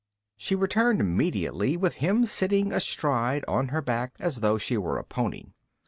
She 0.35 0.55
returned 0.55 0.99
immediately 0.99 1.77
with 1.77 1.97
him 2.01 2.25
sitting 2.25 2.73
astride 2.73 3.45
on 3.47 3.67
her 3.67 3.83
back 3.83 4.15
as 4.19 4.37
though 4.37 4.57
she 4.57 4.75
were 4.75 4.97
a 4.97 5.03
pony. 5.03 5.51